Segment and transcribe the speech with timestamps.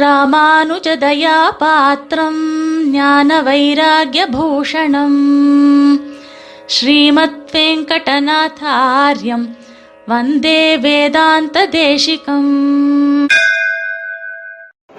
[0.00, 2.40] ராமானுஜதயாபாத்திரம்
[2.90, 5.18] ஞான வைராகியபூஷணம்
[6.66, 9.56] ஸ்ரீமத் வெங்கடநாதாரியம்
[10.06, 13.28] வந்தே வேதாந்த தேசிகம்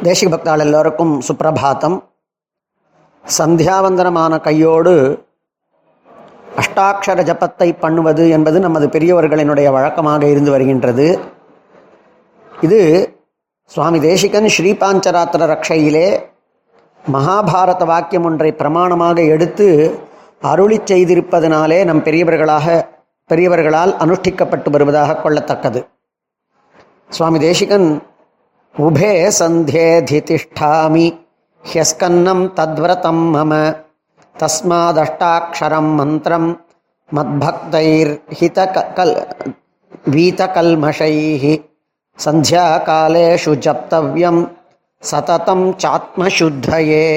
[0.04, 2.04] தேசிக பக்தாள் எல்லோருக்கும் சுப்பிரபாத்தம்
[3.38, 5.26] சந்தியாவந்தனமான கையோடு
[6.58, 11.20] அஷ்டாட்சர ஜபத்தை பண்ணுவது என்பது நமது பெரியவர்களினுடைய வழக்கமாக இருந்து வருகின்றது.
[12.62, 13.17] இது
[13.72, 16.08] சுவாமி தேசிகன் ஸ்ரீபாஞ்சராத்திர ரக்ஷையிலே
[17.06, 19.68] மகாபாரத வாக்கியம் ஒன்றை பிரமாணமாக எடுத்து
[20.42, 22.78] அருளி செய்திருப்பதனாலே நம் பெரியவர்களாக
[23.30, 25.86] பெரியவர்களால் அனுஷ்டிக்கப்பட்டு வருவதாக கொள்ளத்தக்கது.
[27.10, 27.88] சுவாமி தேசிகன்
[28.76, 31.06] உபே சந்தியேதிதிஷ்டாமி
[31.64, 33.54] ஹ்யஸ்கன்னம் தத்விரதம் மம
[34.36, 36.50] தஸ்மாதஷ்டாட்சரம் மந்திரம்
[37.10, 38.60] மத்பக்தைர் ஹித
[38.98, 39.16] கல்
[40.12, 41.46] வீதகல்மஷைः
[42.26, 44.42] சந்தியாகாலேஷு ஜப்தவ்யம்
[45.04, 47.08] சததம் சாத்மசுத்தையே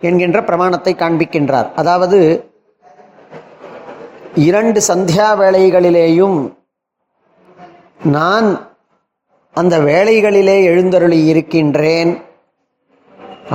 [0.00, 1.68] என்கின்ற பிரமாணத்தை காண்பிக்கின்றார்.
[1.80, 2.18] அதாவது
[4.48, 6.38] இரண்டு சந்தியா வேளைகளிலேயும்
[8.16, 8.48] நான்
[9.54, 12.10] அந்த வேளைகளிலே எழுந்தருளி இருக்கின்றேன்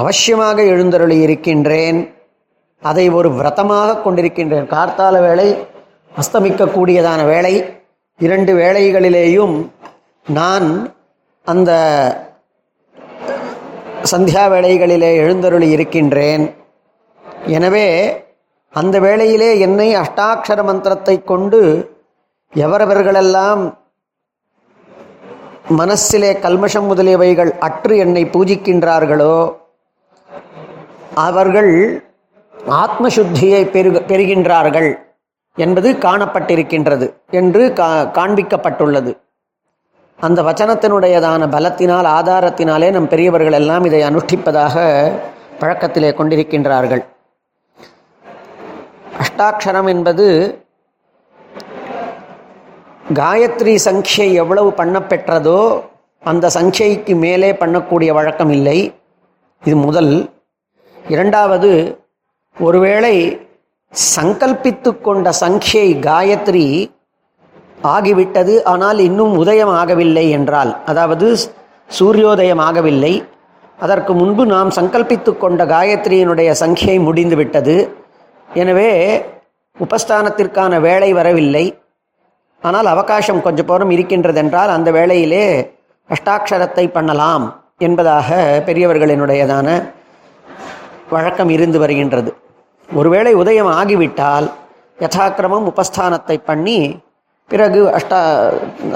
[0.02, 2.00] அவசியமாக எழுந்தருளி இருக்கின்றேன்
[2.84, 4.68] அதை ஒரு விரதமாக கொண்டிருக்கின்றேன்.
[4.76, 5.48] கார்த்தால வேளை
[6.22, 7.54] அஸ்தமிக்கக்கூடியதான வேளை
[8.20, 9.56] இரண்டு வேளைகளிலேயும்
[10.26, 10.68] நான்
[11.48, 11.72] அந்த
[14.12, 16.44] சந்தியா வேளைகளிலே எழுந்தருளி இருக்கின்றேன்.
[17.58, 17.88] எனவே
[18.74, 21.62] அந்த வேளையிலே என்னை அஷ்டாட்சர மந்திரத்தை கொண்டு
[22.54, 23.64] எவரவர்களெல்லாம்
[25.80, 29.36] மனசிலே கல்மஷம் முதலியவைகள் அற்று என்னை பூஜிக்கின்றார்களோ
[31.28, 31.74] அவர்கள்
[32.82, 34.90] ஆத்மசுத்தியை பெருக பெறுகின்றார்கள்
[35.58, 37.08] என்பது காணப்பட்டிருக்கின்றது
[37.40, 39.14] என்று கா காண்பிக்கப்பட்டுள்ளது.
[40.26, 44.76] அந்த வச்சனத்தினுடையதான பலத்தினால் ஆதாரத்தினாலே நம் பெரியவர்கள் எல்லாம் இதை அனுஷ்டிப்பதாக
[45.60, 47.02] பழக்கத்திலே கொண்டிருக்கின்றார்கள்.
[49.24, 50.28] அஷ்டாட்சரம் என்பது
[53.14, 55.62] காயத்ரி சங்கியை எவ்வளவு பண்ணப்பெற்றதோ
[56.24, 58.80] அந்த சங்கைக்கு மேலே பண்ணக்கூடிய வழக்கம் இல்லை.
[59.64, 60.14] இது முதல்.
[61.10, 61.72] இரண்டாவது
[62.60, 63.16] ஒருவேளை
[64.16, 66.68] சங்கல்பித்து கொண்ட சங்கியை காயத்ரி
[67.96, 71.28] ஆகிவிட்டது ஆனால் இன்னும் உதயம் ஆகவில்லை என்றால் அதாவது
[71.90, 73.14] சூரியோதயம் ஆகவில்லை
[73.80, 77.76] அதற்கு முன்பு நாம் சங்கல்பித்து கொண்ட காயத்ரியினுடைய சங்கியை முடிந்துவிட்டது.
[78.50, 78.90] எனவே
[79.78, 81.66] உபஸ்தானத்திற்கான வேலை வரவில்லை.
[82.62, 85.46] ஆனால் அவகாசம் கொஞ்சம் போரம் இருக்கின்றதென்றால் அந்த வேளையிலே
[86.10, 87.46] அஷ்டாட்சரத்தை பண்ணலாம்
[87.88, 88.30] என்பதாக
[88.68, 89.68] பெரியவர்களினுடையதான
[91.14, 92.32] வழக்கம் இருந்து வருகின்றது.
[92.90, 94.48] ஒருவேளை உதயம் ஆகிவிட்டால்
[94.98, 96.78] யதாக்கிரமம் உபஸ்தானத்தை பண்ணி
[97.52, 98.20] பிறகு அஷ்டா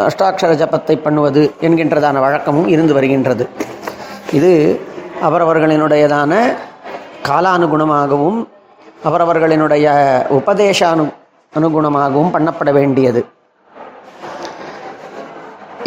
[0.07, 3.45] அஷ்டாட்சர ஜபத்தை பண்ணுவது என்கின்றதான வழக்கமும் இருந்து வருகின்றது.
[4.37, 4.51] இது
[5.27, 6.33] அவரவர்களினுடையதான
[7.29, 8.39] காலானுகுணமாகவும்
[9.09, 9.85] அவரவர்களினுடைய
[10.39, 11.05] உபதேசானு
[11.57, 13.21] அனுகுணமாகவும் பண்ணப்பட வேண்டியது.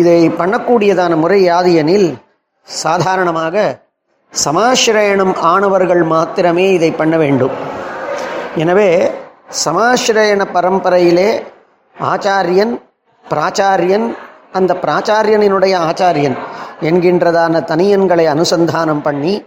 [0.03, 2.09] இதை பண்ணக்கூடியதான முறை யாது எனில்
[2.69, 3.67] சாதாரணமாக
[4.33, 7.55] சமாசிரயணம் ஆனவர்கள் மாத்திரமே இதை பண்ண வேண்டும்.
[8.63, 8.91] எனவே
[9.65, 11.31] சமாசிரயண பரம்பரையிலே
[12.07, 12.73] ஆச்சாரியன்
[13.31, 14.07] பிராச்சாரியன்
[14.53, 16.37] அந்த பிராச்சாரியனினுடைய ஆச்சாரியன்
[16.81, 19.45] என்கின்றதான தனியன்களை அனுசந்தானம் பண்ணி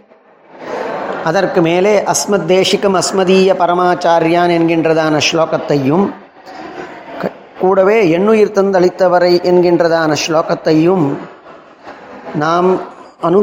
[1.24, 6.12] அதற்கு மேலே அஸ்மத் தேசிகம் அஸ்மதீய பரமாச்சாரியான் என்கின்றதான ஸ்லோகத்தையும்
[7.22, 7.30] க-
[7.60, 11.16] கூடவே எண்ணுயிர் தந்தளித்தவரை என்கின்றதான ஸ்லோகத்தையும்
[12.34, 12.80] நாம்
[13.22, 13.40] அனு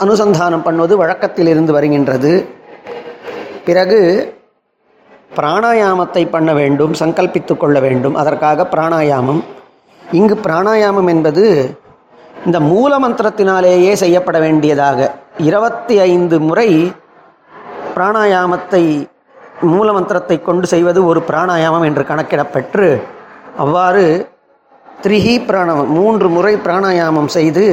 [0.00, 2.48] அனுசந்தானம் பண்ணுவது வழக்கத்தில் இருந்து வருகின்றது.
[3.64, 4.00] பிறகு
[5.38, 8.14] பிராணாயாமத்தை பண்ண வேண்டும் சங்கல்பித்து கொள்ள வேண்டும்.
[8.14, 9.40] அதற்காக பிராணாயாமம்.
[10.02, 11.44] இங்கு பிராணாயாமம் என்பது
[12.46, 14.98] இந்த மூல மந்திரத்தினாலேயே செய்யப்பட வேண்டியதாக.
[15.48, 16.68] இருபத்தி ஐந்து முறை
[17.96, 18.84] பிராணாயாமத்தை
[19.72, 22.88] மூல மந்திரத்தை கொண்டு செய்வது ஒரு பிராணாயாமம் என்று கணக்கிடப்பெற்று
[23.56, 24.04] அவ்வாறு
[25.02, 27.64] த்ரிஹி பிராணம் மூன்று முறை பிராணாயாமம் செய்து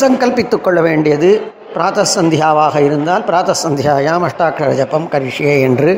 [0.00, 1.30] சங்கல்பித்து கொள்ள வேண்டியது.
[1.74, 5.92] பிராத சந்தியாவாக இருந்தால் பிராத சந்தியாயாம் அஷ்டாட்சர ஜபம் கரிஷியே என்று.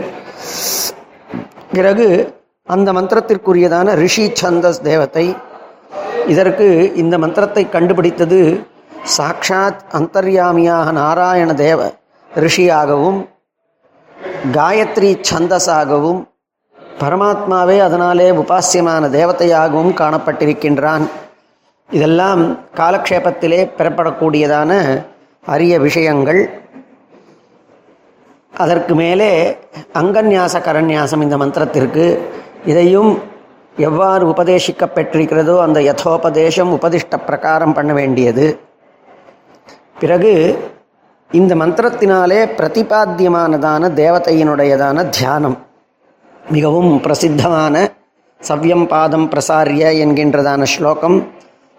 [1.73, 2.09] பிறகு
[2.69, 5.37] அந்த மந்திரத்திற்குரியதான ரிஷி சந்தஸ் தேவத்தை
[6.27, 8.41] இதற்கு இந்த மந்திரத்தை கண்டுபிடித்தது
[9.17, 11.91] சாக்ஷாத் அந்தர்யாமியாக நாராயண தேவ
[12.31, 13.21] ரிஷியாகவும்
[14.57, 16.21] காயத்ரி சந்தஸாகவும்
[17.01, 21.07] பரமாத்மாவே அதனாலே உபாசியமான தேவதையாகவும் காணப்பட்டிருக்கின்றான்.
[21.91, 22.43] இதெல்லாம்
[22.75, 24.71] காலக்ஷேபத்திலே பெறப்படக்கூடியதான
[25.47, 26.51] அரிய விஷயங்கள்.
[28.57, 29.57] அதற்கு மேலே
[29.95, 32.19] அங்கன்யாச கரண்யாசம் இந்த மந்திரத்திற்கு.
[32.67, 33.23] இதையும்
[33.77, 38.59] எவ்வாறு உபதேசிக்கப்பட்டிருக்கிறதோ அந்த யதோபதேசம் உபதிஷ்ட பிரகாரம் பண்ண வேண்டியது.
[39.99, 40.59] பிறகு
[41.31, 45.67] இந்த மந்திரத்தினாலே பிரதிபாத்தியமானதான தேவதையினுடையதான தியானம்.
[46.51, 47.91] மிகவும் பிரசித்தமான
[48.49, 51.29] சவ்யம் பாதம் பிரசாரிய என்கின்றதான ஸ்லோகம்.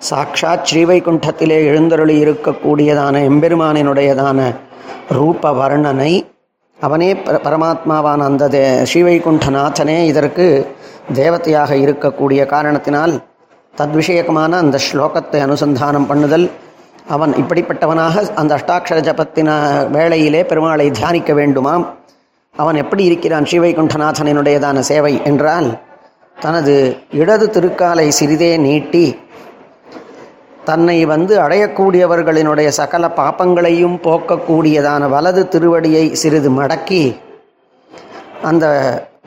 [0.10, 4.40] சாக்ஷாத் ஸ்ரீவைகுண்டத்திலே எழுந்தருளி இருக்கக்கூடியதான எம்பெருமானினுடையதான
[5.10, 6.12] ரூப வர்ணனை
[6.80, 8.62] அவனே பர பரமாத்மாவான அந்த தே
[8.92, 10.48] ஸ்ரீவைகுண்டநாதனே இதற்கு
[11.14, 13.14] தேவதையாக இருக்கக்கூடிய காரணத்தினால்
[13.78, 16.46] தத்விஷயகமான அந்த ஸ்லோகத்தை அனுசந்தானம் பண்ணுதல்.
[17.08, 19.50] அவன் இப்படிப்பட்டவனாக அந்த அஷ்டாட்சர ஜபத்தின
[19.92, 21.86] வேளையிலே பெருமாளை தியானிக்க வேண்டுமாம்.
[22.56, 25.70] அவன் எப்படி இருக்கிறான் ஸ்ரீவைகுண்டநாதனினுடையதான சேவை என்றால்
[26.38, 26.76] தனது
[27.22, 29.06] இடது திருக்காலை சிறிதே நீட்டி
[30.64, 37.04] தன்னை வந்து அடையக்கூடியவர்களினுடைய சகல பாப்பங்களையும் போக்கக்கூடியதான வலது திருவடியை சிறிது மடக்கி
[38.44, 38.66] அந்த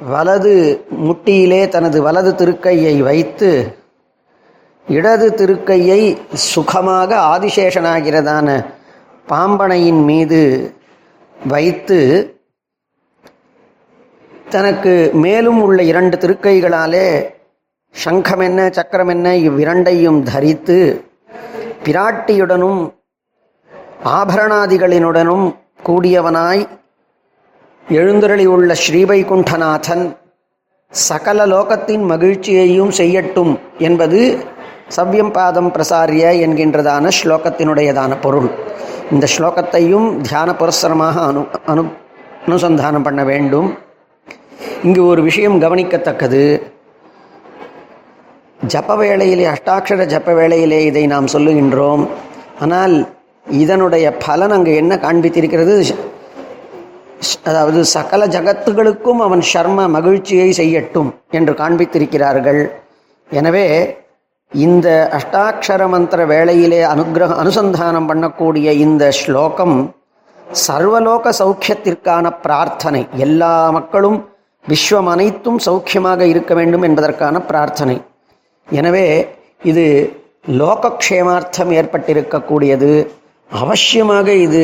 [0.06, 0.54] வலது
[0.98, 3.50] முட்டியிலே தனது வலது திருக்கையை வைத்து
[4.86, 6.00] இடது திருக்கையை
[6.46, 8.48] சுகமாக ஆதிசேஷனாகிறதான
[9.26, 10.42] பாம்பனையின் மீது
[11.36, 12.00] வைத்து
[14.50, 17.08] தனக்கு மேலும் உள்ள இரண்டு திருக்கைகளாலே
[17.94, 20.78] சங்கம் என்ன சக்கரம் என்ன இவ்விரண்டையும் தரித்து
[21.84, 22.92] பிராட்டியுடனும்
[24.04, 26.68] ஆபரணாதிகளினுடனும் கூடியவனாய்
[27.88, 30.16] எழுந்தருளி உள்ள ஸ்ரீவைகுண்டநாதன்
[30.88, 34.38] சகல லோகத்தின் மகிழ்ச்சியையும் செய்யட்டும் என்பது
[34.96, 38.50] சவ்யம் பாதம் பிரசாரிய என்கின்றதான ஸ்லோகத்தினுடையதான பொருள்.
[39.12, 41.90] இந்த ஸ்லோகத்தையும் தியான புரஸ்தரமாக அனு அனு
[42.46, 43.78] அனுசந்தானம் பண்ண வேண்டும்.
[44.82, 46.62] இங்கு ஒரு விஷயம் கவனிக்கத்தக்கது.
[48.72, 52.04] ஜப வேளையிலே அஷ்டாட்சர ஜப வேளையிலே இதை நாம் சொல்லுகின்றோம்.
[52.64, 52.94] ஆனால்
[53.62, 55.74] இதனுடைய பலன் அங்கு என்ன காண்பித்திருக்கிறது?
[57.48, 62.62] அதாவது சகல ஜகத்துகளுக்கும் அவன் ஷர்ம மகிழ்ச்சியை செய்யட்டும் என்று காண்பித்திருக்கிறார்கள்.
[63.30, 63.66] எனவே
[64.52, 64.88] இந்த
[65.18, 69.76] அஷ்டாட்சர மந்திர வேளையிலே அனுகிரக அனுசந்தானம் பண்ணக்கூடிய இந்த ஸ்லோகம்
[70.66, 73.02] சர்வலோக சௌக்கியத்திற்கான பிரார்த்தனை.
[73.26, 74.18] எல்லா மக்களும்
[74.64, 77.96] விஸ்வம் அனைத்தும் சௌக்கியமாக இருக்க வேண்டும் என்பதற்கான பிரார்த்தனை.
[78.68, 79.06] எனவே
[79.70, 79.84] இது
[80.60, 82.90] லோகக்ஷேமார்த்தம் ஏற்பட்டிருக்கக்கூடியது.
[83.50, 84.62] அவசியமாக இது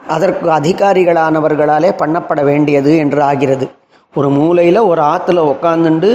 [0.00, 3.66] அதற்கு அதிகாரிகளானவர்களாலே பண்ணப்பட வேண்டியது என்று ஆகிறது.
[4.14, 6.10] ஒரு மூலையில் ஒரு ஆற்றுல உட்காந்துண்டு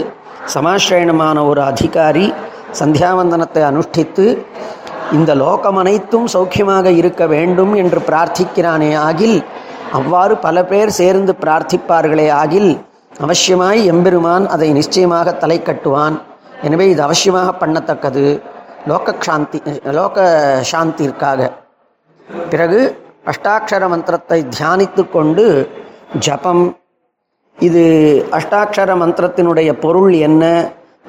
[0.54, 2.26] சமாசிரயணமான ஒரு அதிகாரி
[2.82, 4.26] சந்தியாவந்தனத்தை அனுஷ்டித்து
[5.18, 9.38] இந்த லோகம் அனைத்தும் சௌக்கியமாக இருக்க வேண்டும் என்று பிரார்த்திக்கிறானே ஆகில்
[10.00, 12.72] அவ்வாறு பல பேர் சேர்ந்து பிரார்த்திப்பார்களே ஆகில்
[13.26, 16.16] அவசியமாய் எம்பெருமான் அதை நிச்சயமாக தலை கட்டுவான்.
[16.68, 18.26] எனவே இது அவசியமாக பண்ணத்தக்கது.
[18.90, 19.60] லோக சாந்தி
[19.98, 20.18] லோக
[20.72, 21.50] சாந்திற்காக
[22.52, 22.80] பிறகு
[23.32, 25.46] அஷ்டாட்சர மந்திரத்தை தியானித்து கொண்டு
[26.26, 26.66] ஜபம்.
[27.58, 27.84] இது
[28.38, 30.44] அஷ்டாட்சர மந்திரத்தினுடைய பொருள் என்ன?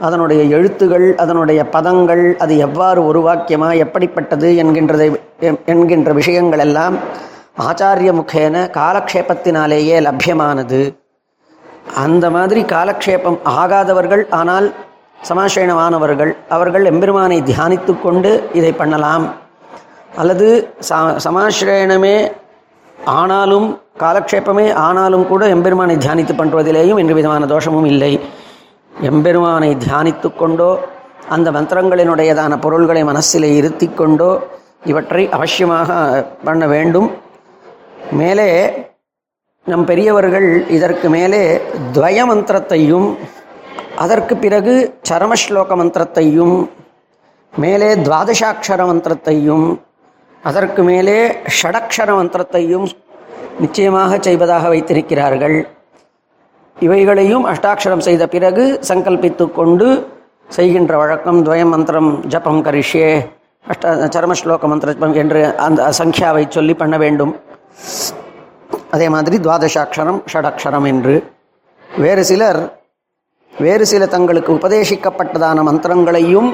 [0.07, 5.09] அதனுடைய எழுத்துகள் அதனுடைய பதங்கள் அது எவ்வாறு உருவாக்கியமா எப்படிப்பட்டது என்கின்றதை
[5.73, 6.97] என்கின்ற விஷயங்கள் எல்லாம்
[7.69, 10.81] ஆச்சாரிய முகேன காலக்ஷேபத்தினாலேயே லபியமானது.
[12.05, 14.67] அந்த மாதிரி காலக்ஷேபம் ஆகாதவர்கள் ஆனால்
[15.29, 19.25] சமாசேனமானவர்கள் அவர்கள் எம்பெருமானை தியானித்து கொண்டு இதை பண்ணலாம்.
[20.21, 20.47] அல்லது
[20.89, 22.17] ச சமாசிரயணமே
[23.17, 23.67] ஆனாலும்
[24.03, 28.13] காலக்ஷேபமே ஆனாலும் கூட எம்பெருமானை தியானித்து பண்ணுவதிலேயும் எந்த விதமான தோஷமும் இல்லை.
[29.11, 30.71] எம்பெருமானை தியானித்து கொண்டோ
[31.37, 34.31] அந்த மந்திரங்களினுடையதான பொருள்களை மனசிலே இருத்தி கொண்டோ
[34.85, 35.91] இவற்றை அவசியமாக
[36.45, 37.09] பண்ண வேண்டும்.
[38.21, 38.49] மேலே
[39.71, 40.47] நம் பெரியவர்கள்
[40.77, 41.41] இதற்கு மேலே
[41.97, 43.09] துவய மந்திரத்தையும்
[44.05, 44.75] அதற்கு பிறகு
[45.09, 46.55] சரமஸ்லோக மந்திரத்தையும்
[47.55, 49.67] மேலே துவாதசாட்சர மந்திரத்தையும்
[50.43, 51.17] அதற்கு மேலே
[51.59, 52.87] ஷடக்ஷர மந்திரத்தையும்
[53.63, 55.57] நிச்சயமாக செய்வதாக வைத்திருக்கிறார்கள்.
[56.77, 59.89] இவைகளையும் அஷ்டாட்சரம் செய்த பிறகு சங்கல்பித்து கொண்டு
[60.57, 63.11] செய்கின்ற வழக்கம் துவய மந்திரம் ஜபம் கரிஷ்யே
[63.65, 67.35] அஷ்ட சரமஸ்லோக மந்திர ஜபம் என்று அந்த சங்கியாவை சொல்லி பண்ண வேண்டும்.
[68.95, 71.15] அதே மாதிரி துவாதசாட்சரம் ஷடக்ஷரம் என்று.
[72.05, 72.61] வேறு சிலர்
[73.53, 76.51] வேறு சில தங்களுக்கு உபதேசிக்கப்பட்டதான மந்திரங்களையும்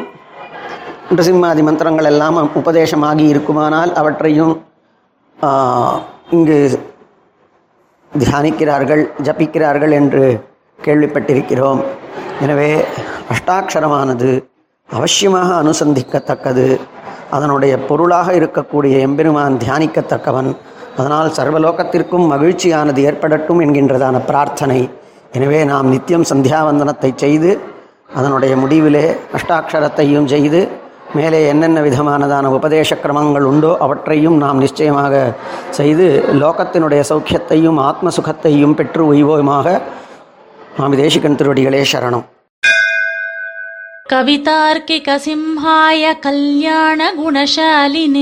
[1.16, 4.54] நிருசிம்மாதி மந்திரங்கள் எல்லாம் உபதேசமாகி இருக்குமானால் அவற்றையும்
[6.36, 6.58] இங்கு
[8.12, 10.24] தியானிக்கிறார்கள் ஜபிக்கிறார்கள் என்று
[10.86, 11.80] கேள்விப்பட்டிருக்கிறோம்.
[12.44, 12.70] எனவே
[13.34, 14.30] அஷ்டாட்சரமானது
[14.98, 16.66] அவசியமாக அனுசந்திக்கத்தக்கது.
[17.36, 20.50] அதனுடைய பொருளாக இருக்கக்கூடிய எம்பெருமான் தியானிக்கத்தக்கவன்.
[20.97, 24.89] அதனால் சர்வலோகத்திற்கும் மகிழ்ச்சியானது ஏற்படட்டும் என்கின்றதான பிரார்த்தனை
[25.33, 27.59] எனவே நாம் நித்தியம் சந்தியாவந்தனத்தை செய்து
[28.15, 30.67] அதனுடைய முடிவிலே அஷ்டாட்சரத்தையும் செய்து
[31.15, 35.35] மேலே என்னென்ன விதமானதான உபதேச கிரமங்கள் உண்டோ அவற்றையும் நாம் நிச்சயமாக
[35.69, 39.81] செய்து லோகத்தினுடைய சௌக்கியத்தையும் ஆத்ம சுகத்தையும் பெற்று உய்வோமாக
[40.75, 42.23] சுவாமி தேசிகன் திருவடிகளே சரணம்
[44.11, 48.21] कवितार्किकसिंहाय कल्याणगुणशालिने